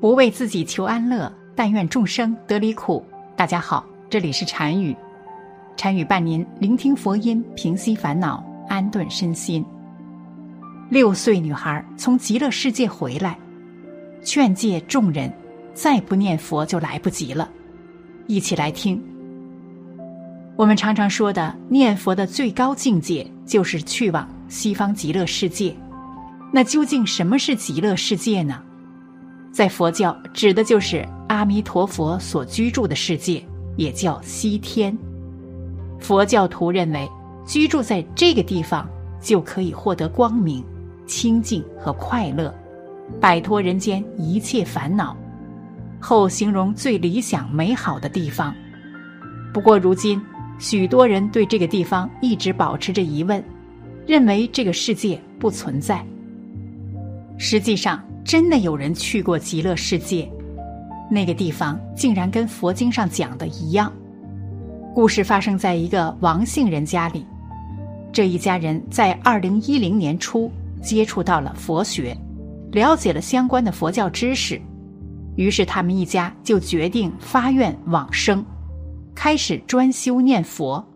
[0.00, 3.04] 不为自己求安乐，但愿众生得离苦。
[3.34, 4.96] 大家好，这里是禅语，
[5.76, 9.64] 禅语伴您聆听佛音，平息烦恼，安顿身心。
[10.88, 13.36] 六岁女孩从极乐世界回来，
[14.22, 15.32] 劝诫众人，
[15.74, 17.50] 再不念佛就来不及了。
[18.28, 19.02] 一起来听。
[20.54, 25.74] 我们常常说的念佛的最高境界，就是去往西方极乐世界。
[26.52, 28.62] 那究竟什么是极乐世界呢？
[29.50, 33.42] 在佛教，指的就是阿弥陀佛所居住的世界，
[33.76, 34.96] 也叫西天。
[35.98, 37.08] 佛教徒认为，
[37.44, 38.88] 居住在这个地方
[39.20, 40.64] 就可以获得光明、
[41.06, 42.54] 清净和快乐，
[43.20, 45.16] 摆脱人间一切烦恼。
[45.98, 48.54] 后形容最理想美好的地方。
[49.52, 50.22] 不过，如今
[50.60, 53.42] 许多人对这个地方一直保持着疑问，
[54.06, 56.04] 认为这个世界不存在。
[57.38, 58.00] 实际上。
[58.28, 60.30] 真的有人去过极乐世界，
[61.10, 63.90] 那个地方竟然跟佛经上讲的一样。
[64.94, 67.24] 故事发生在一个王姓人家里，
[68.12, 72.14] 这一家人在二零一零年初接触到了佛学，
[72.72, 74.60] 了解了相关的佛教知识，
[75.36, 78.44] 于是他们一家就决定发愿往生，
[79.14, 80.86] 开始专修念佛。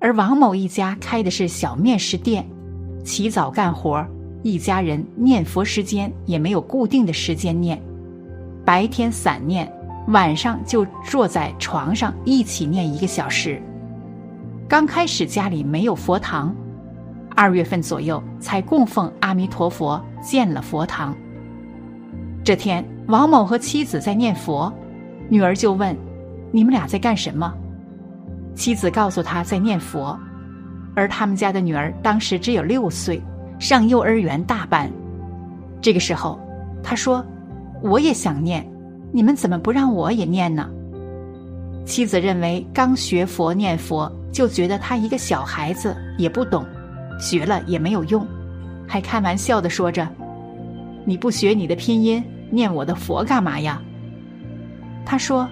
[0.00, 2.48] 而王某一家开的是小面食店，
[3.04, 4.02] 起早干活。
[4.46, 7.82] 一家人念佛时间也没有固定的时间念，
[8.64, 9.68] 白天散念，
[10.06, 13.60] 晚上就坐在床上一起念一个小时。
[14.68, 16.54] 刚开始家里没有佛堂，
[17.34, 21.12] 二月份左右才供奉阿弥陀佛，建了佛堂。
[22.44, 24.72] 这天，王某和妻子在念佛，
[25.28, 25.96] 女儿就问
[26.54, 27.52] ：“你们俩在干什么？”
[28.54, 30.16] 妻子告诉他在念佛，
[30.94, 33.20] 而他们家的女儿当时只有六岁。
[33.58, 34.90] 上幼儿园大班，
[35.80, 36.38] 这个时候，
[36.82, 37.24] 他说
[37.82, 38.66] ：“我也想念，
[39.12, 40.68] 你们怎么不让我也念呢？”
[41.86, 46.64] 妻子认为刚学佛念佛，就觉得他一个小孩子也不懂，
[47.18, 48.26] 学了也没有用，
[48.86, 50.06] 还开玩笑的说着
[51.06, 53.80] ：“你不学你的拼音，念我的佛干嘛呀？”
[55.06, 55.48] 他说：“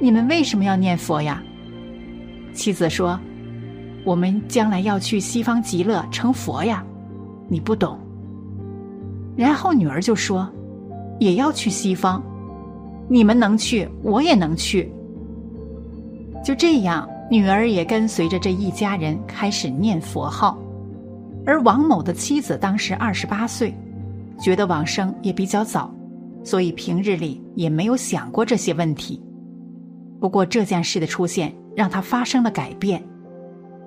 [0.00, 1.42] 你们为什么要念佛呀？”
[2.52, 3.20] 妻子说
[4.04, 6.84] ：“我们将来要去西方极乐成佛呀。”
[7.48, 7.98] 你不懂。
[9.36, 10.48] 然后女儿就说
[11.18, 12.22] ：“也要去西方，
[13.08, 14.92] 你们能去，我也能去。”
[16.44, 20.58] 就这样，女儿也跟随着这一家人开始念佛号。
[21.46, 23.74] 而王某的妻子当时二十八岁，
[24.38, 25.92] 觉得往生也比较早，
[26.44, 29.22] 所以平日里也没有想过这些问题。
[30.20, 33.02] 不过这件事的出现，让他发生了改变。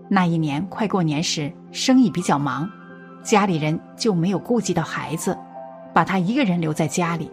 [0.09, 2.69] 那一年快过年时，生意比较忙。
[3.23, 5.37] 家里人就没有顾及到孩子，
[5.93, 7.29] 把他一个人留在家里，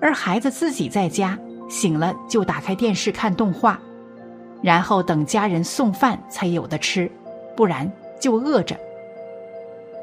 [0.00, 1.38] 而孩子自己在家
[1.68, 3.78] 醒了就打开电视看动画，
[4.62, 7.10] 然后等家人送饭才有的吃，
[7.56, 7.90] 不然
[8.20, 8.76] 就饿着。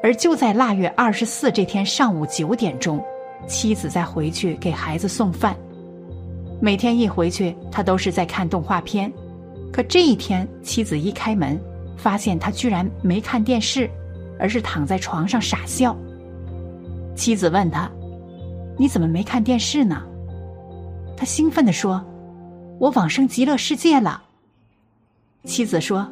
[0.02, 3.02] 而就在腊月二十四这天上午九点钟，
[3.46, 5.56] 妻子再回去给孩子送饭。
[6.60, 9.12] 每天一回去，他都是在看动画片，
[9.72, 11.58] 可这一天妻子一开门，
[11.96, 13.88] 发现他居然没看电视。
[14.42, 15.96] 而是躺在床上傻笑。
[17.14, 17.88] 妻子问他
[18.76, 20.02] ：“你怎么没看电视呢？”
[21.16, 22.04] 他兴奋地说
[22.80, 24.20] ：“我往生极乐世界了。”
[25.46, 26.10] 妻子说：“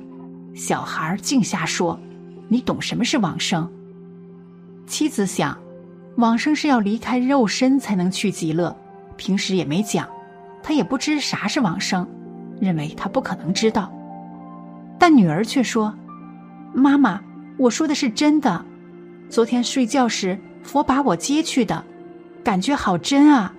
[0.55, 1.99] 小孩净瞎说，
[2.47, 3.69] 你懂什么是往生？”
[4.87, 5.59] 妻子想，
[6.17, 8.77] 往生是要离开肉身才能去极乐，
[9.17, 10.09] 平时也没讲，
[10.63, 12.07] 他也不知啥是往生，
[12.61, 13.93] 认为他不可能知道。
[15.01, 15.93] 但女儿却说
[16.73, 17.21] ：“妈妈。”
[17.61, 18.65] 我说的是真的，
[19.29, 21.85] 昨天睡觉时佛把我接去的，
[22.43, 23.53] 感觉好真啊！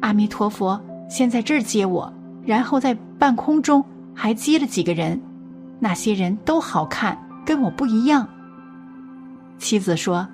[0.00, 2.10] 阿弥陀佛，先在这儿接我，
[2.46, 5.20] 然后在半空中还接了几个人，
[5.78, 8.26] 那些人都好看，跟我不一样。
[9.58, 10.26] 妻子说：“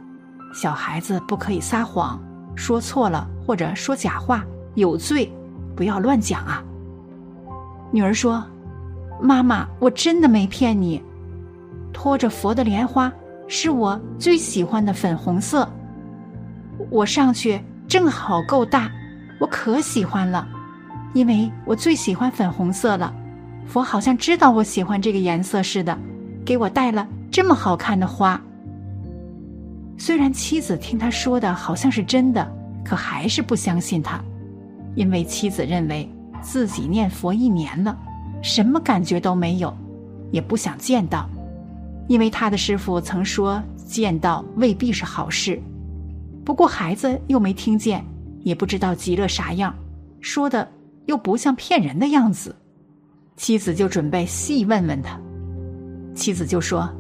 [0.55, 2.23] 小孩子不可以撒谎，
[2.55, 4.45] 说错了或者说假话
[4.77, 5.29] 有罪，
[5.75, 6.63] 不要乱讲啊。”
[7.91, 8.45] 女儿说
[9.21, 11.03] ：“妈妈，我真的没骗你。”
[11.93, 13.13] 托着佛的莲花
[13.47, 15.69] 是我最喜欢的粉红色，
[16.91, 18.91] 我上去正好够大，
[19.41, 20.47] 我可喜欢了，
[21.15, 23.13] 因为我最喜欢粉红色了。
[23.67, 25.97] 佛好像知道我喜欢这个颜色似的，
[26.45, 28.41] 给我带了这么好看的花。
[29.99, 32.51] 虽然妻子听他说的好像是真的，
[32.85, 34.21] 可还是不相信他，
[34.95, 36.09] 因为妻子认为
[36.41, 37.97] 自己念佛一年了，
[38.43, 39.77] 什么感觉都没有，
[40.31, 41.29] 也不想见到。
[42.11, 45.63] 因为他的师傅曾说见到未必是好事，
[46.45, 48.05] 不过孩子又没听见，
[48.41, 49.73] 也不知道极乐啥样，
[50.21, 50.69] 说的
[51.07, 52.53] 又不像骗人的样子。
[53.37, 55.17] 妻子就准备细问问他。
[56.13, 56.91] 妻子就说：“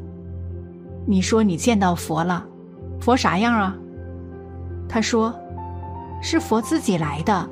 [1.05, 2.47] 你说你见到佛了，
[3.01, 3.77] 佛啥样啊？”
[4.89, 5.35] 他说
[6.23, 7.51] ：“是佛自己来的。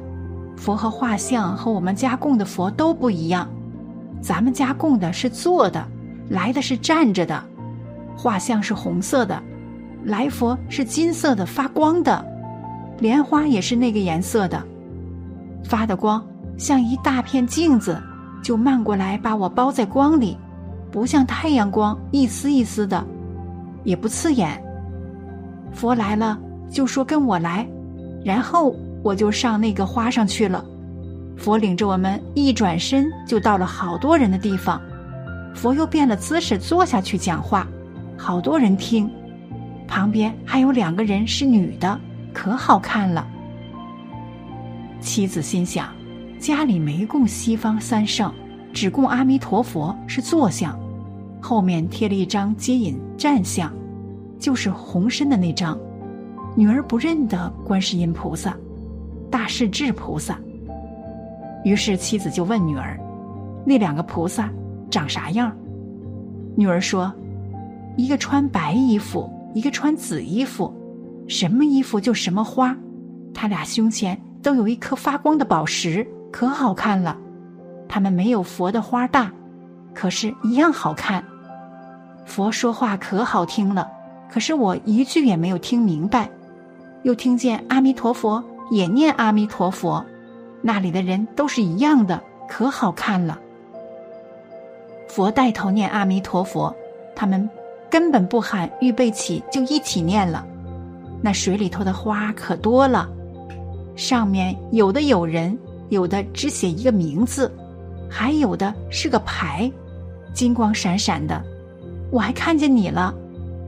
[0.56, 3.50] 佛和画像和我们家供的佛都不一样。
[4.22, 5.84] 咱们家供的是做的，
[6.28, 7.42] 来的是站着的。
[8.16, 9.40] 画像是红色的，
[10.04, 12.24] 来佛是金色的，发光的。
[12.98, 14.62] 莲花也是那个颜色的，
[15.64, 16.24] 发的光
[16.56, 18.00] 像一大片镜子，
[18.42, 20.36] 就漫过来把我包在光里。”
[20.90, 23.06] 不像太阳光一丝一丝的，
[23.84, 24.58] 也不刺眼。
[25.70, 26.38] 佛来了
[26.70, 27.68] 就说跟我来，
[28.24, 30.64] 然后我就上那个花上去了。
[31.36, 34.80] 佛领着我们一转身就到了好多人的地方，
[35.58, 37.66] 佛又变了姿势坐下去讲话，
[38.16, 39.10] 好多人听。
[39.88, 42.00] 旁边还有两个人是女的，
[42.32, 43.26] 可好看了。
[45.00, 45.88] 妻子心想，
[46.38, 48.32] 家里没供西方三圣。
[48.72, 50.78] 只供阿弥陀佛是坐像，
[51.40, 53.72] 后面贴了一张接引站像，
[54.38, 55.76] 就是红身的那张。
[56.54, 58.56] 女儿不认得观世音菩萨、
[59.28, 60.38] 大势至菩萨。
[61.64, 62.96] 于是妻子就问女儿
[63.66, 64.48] ：“那两个菩萨
[64.90, 65.56] 长啥样？”
[66.56, 67.12] 女儿说
[67.96, 70.72] ：“一个穿白衣服，一个穿紫衣服，
[71.26, 72.76] 什么衣服就什么花。
[73.32, 77.16] 他俩胸前都有一颗发光的宝石，可好看了。”
[77.88, 79.32] 他们没有佛的花大，
[79.94, 81.24] 可是一样好看。
[82.26, 83.88] 佛说话可好听了，
[84.30, 86.28] 可是我一句也没有听明白。
[87.04, 90.04] 又听见阿弥陀佛也念阿弥陀佛，
[90.60, 93.38] 那里的人都是一样的，可好看了。
[95.08, 96.74] 佛带头念阿弥陀佛，
[97.16, 97.48] 他们
[97.90, 100.46] 根本不喊预备起，就一起念了。
[101.20, 103.08] 那水里头的花可多了，
[103.96, 105.58] 上面有的有人，
[105.88, 107.52] 有的只写一个名字。
[108.10, 109.70] 还有的是个牌，
[110.32, 111.42] 金光闪闪的。
[112.10, 113.14] 我还看见你了，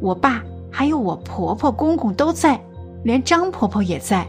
[0.01, 2.59] 我爸还有我婆婆公公都在，
[3.03, 4.27] 连张婆婆也在。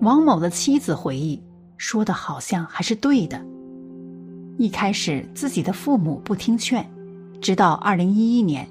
[0.00, 1.40] 王某的妻子回忆
[1.76, 3.40] 说的好像还是对的。
[4.58, 6.84] 一开始自己的父母不听劝，
[7.40, 8.66] 直到二零一一年，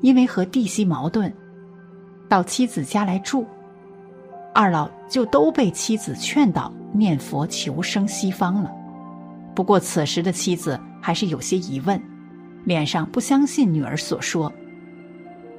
[0.00, 1.32] 因为和弟媳矛盾，
[2.28, 3.46] 到妻子家来住，
[4.52, 8.72] 二老就都被妻子劝导念佛求生西方了。
[9.54, 12.00] 不过此时的妻子还是有些疑问，
[12.64, 14.52] 脸上不相信女儿所说。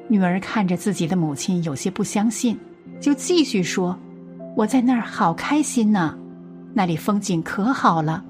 [0.09, 2.59] 女儿看着自己的母亲有些不相信，
[3.00, 3.97] 就继续说
[4.57, 6.17] ：“我在那儿好开心呢，
[6.74, 8.21] 那里风景可好了，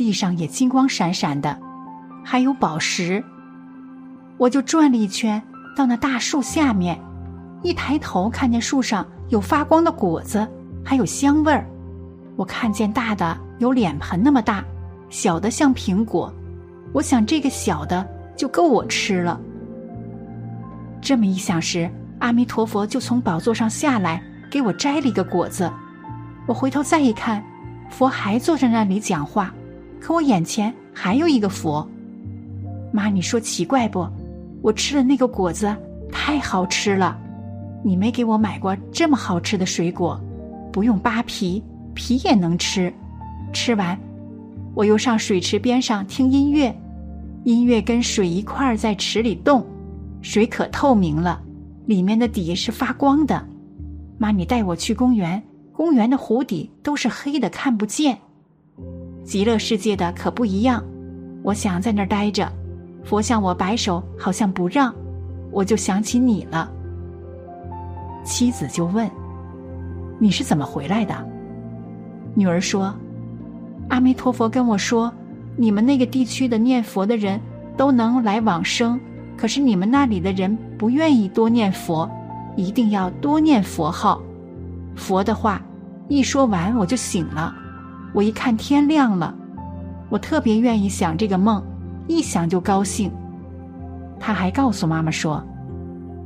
[0.00, 1.54] 地上也金光闪闪的，
[2.24, 3.22] 还有宝石。
[4.38, 5.42] 我就转了一圈，
[5.76, 6.98] 到那大树下面，
[7.62, 10.48] 一抬头看见树上有发光的果子，
[10.82, 11.66] 还有香味儿。
[12.34, 14.64] 我看见大的有脸盆那么大。”
[15.10, 16.32] 小的像苹果，
[16.94, 19.38] 我想这个小的就够我吃了。
[21.02, 25.70] 这么一想时，阿弥陀佛就从宝座上下来，给我摘了一个果子。
[26.46, 27.44] 我回头再一看，
[27.90, 29.52] 佛还坐在那里讲话，
[30.00, 31.86] 可我眼前还有一个佛。
[32.92, 34.08] 妈，你说奇怪不？
[34.62, 35.74] 我吃的那个果子，
[36.10, 37.16] 太好吃了。
[37.84, 40.20] 你没给我买过这么好吃的水果，
[40.72, 41.62] 不用扒皮，
[41.94, 42.92] 皮也能吃。
[43.52, 43.98] 吃完。
[44.74, 46.74] 我又上水池边上听音乐，
[47.44, 49.64] 音乐跟水一块儿在池里动，
[50.22, 51.40] 水可透明了，
[51.86, 53.44] 里面的底是发光的。
[54.18, 58.18] 妈，你带我去公园，公园的湖底都是黑的，看不见。
[59.30, 60.82] 极乐世界的可不一样，
[61.44, 62.50] 我想在那儿待着，
[63.04, 64.92] 佛向我摆手，好像不让，
[65.52, 66.68] 我就想起你了。
[68.24, 69.08] 妻子就问
[70.18, 71.14] ：“你是怎么回来的？”
[72.34, 72.92] 女儿说。
[73.88, 75.12] 阿弥陀佛跟我说
[75.54, 77.40] ：“你们那个地区的念佛的人
[77.76, 78.98] 都能来往生，
[79.36, 82.10] 可是你们那里的人不愿意多念佛，
[82.56, 84.20] 一定要多念佛号。
[84.96, 85.62] 佛的话
[86.08, 87.54] 一说完，我就醒了。
[88.12, 89.34] 我一看天亮了，
[90.08, 91.62] 我特别愿意想这个梦，
[92.08, 93.10] 一想就高兴。”
[94.18, 95.42] 他还告诉妈妈说：“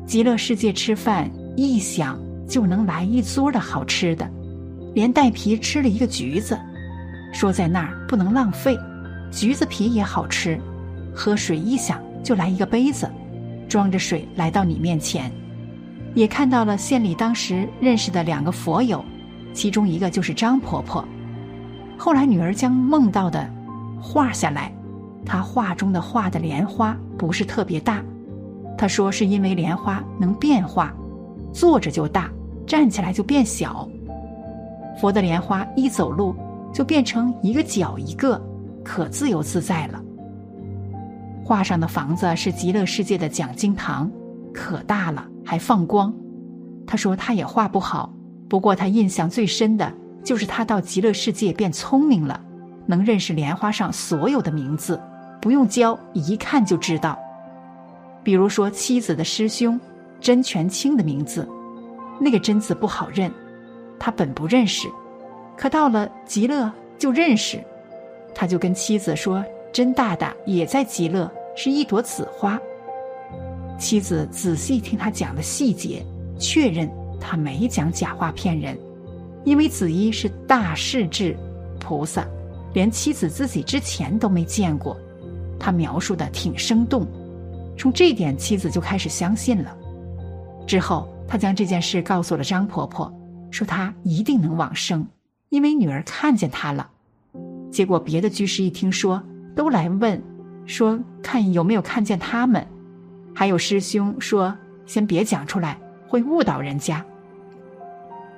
[0.07, 4.29] 极乐世界吃饭一想就能来一桌的好吃的，
[4.95, 6.59] 连带皮吃了一个橘子。”
[7.33, 8.79] 说在那儿不能浪费，
[9.31, 10.59] 橘子皮也好吃。
[11.15, 13.09] 喝水一想就来一个杯子，
[13.69, 15.31] 装着水来到你面前，
[16.15, 19.05] 也看到了县里当时认识的两个佛友，
[19.53, 21.05] 其中一个就是张婆婆。
[21.97, 23.49] 后来女儿将梦到的
[24.01, 24.73] 画下来，
[25.25, 28.03] 她画中的画的莲花不是特别大，
[28.77, 30.93] 她说是因为莲花能变化，
[31.53, 32.31] 坐着就大，
[32.67, 33.89] 站起来就变小。
[35.01, 36.35] 佛的莲花一走路
[36.73, 38.41] 就变成一个脚一个，
[38.85, 40.01] 可自由自在了。
[41.45, 44.11] 画上的房子是极乐世界的讲经堂，
[44.53, 46.13] 可大了，还放光。
[46.87, 48.13] 他说他也画不好，
[48.49, 49.93] 不过他印象最深的
[50.25, 52.41] 就是他到极乐世界变聪明了，
[52.87, 55.01] 能认识莲花上所有的名字，
[55.41, 57.19] 不用教，一看就知道。
[58.23, 59.79] 比如说妻子的师兄
[60.21, 61.47] 真全清的名字，
[62.19, 63.31] 那个真字不好认，
[63.99, 64.89] 他本不认识，
[65.57, 67.63] 可到了极乐就认识，
[68.35, 69.45] 他就跟妻子说。
[69.73, 72.57] 甄大大也在极乐，是一朵紫花。
[73.77, 76.01] 妻子仔细听他讲的细节，
[76.39, 76.89] 确认
[77.21, 78.79] 他没讲假话骗人，
[79.45, 81.37] 因为子衣是大势至
[81.79, 82.27] 菩萨，
[82.73, 84.97] 连妻子自己之前都没见过，
[85.59, 87.07] 他描述的挺生动。
[87.77, 89.77] 从这点，妻子就开始相信了。
[90.67, 93.13] 之后，他将这件事告诉了张婆婆，
[93.51, 95.07] 说她一定能往生，
[95.51, 96.89] 因为女儿看见他了。
[97.71, 99.23] 结果，别的居士一听说。
[99.57, 100.21] 都来问，
[100.67, 102.67] 说看有没有看见他们，
[103.33, 104.53] 还有师兄说
[104.85, 107.07] 先别讲出来，会误导人家。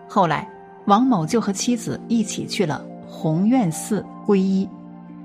[0.06, 0.46] 后来
[0.86, 4.68] 王某就和妻子一起去了弘愿寺皈依，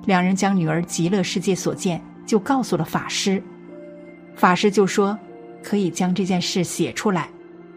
[0.06, 3.42] 两人将女儿极乐世界所见就告诉了法师，
[4.36, 5.18] 法师就说
[5.64, 7.30] 可以将这件事写出来，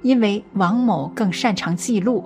[0.03, 2.25] 因为王某更擅长记录，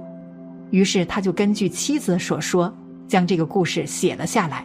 [0.70, 2.72] 于是他就根据妻子所说，
[3.08, 4.64] 将这个故事写了下来。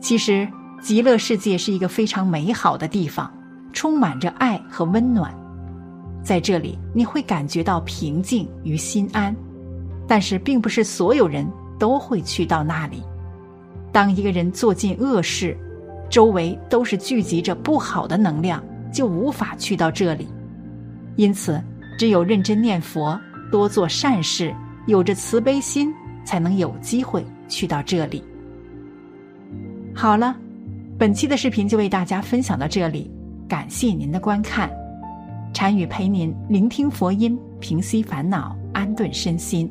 [0.00, 0.46] 其实，
[0.82, 3.32] 极乐世界是一个非常美好的地方，
[3.72, 5.34] 充满着爱和温暖。
[6.22, 9.34] 在这里，你会感觉到平静与心安。
[10.08, 11.46] 但是，并不是所有人
[11.78, 13.02] 都会去到那里。
[13.92, 15.56] 当一个人做尽恶事，
[16.08, 20.26] 周围都是聚集着不好的能量，就无法去到这里。
[21.16, 21.62] 因此，
[21.98, 23.20] 只有认真念佛，
[23.52, 24.54] 多做善事，
[24.86, 25.92] 有着慈悲心，
[26.24, 28.24] 才能有机会去到这里。
[29.94, 30.34] 好了，
[30.96, 33.10] 本期的视频就为大家分享到这里，
[33.46, 34.70] 感谢您的观看。
[35.52, 39.70] 禅语陪您聆听佛音，平息烦恼，安顿身心。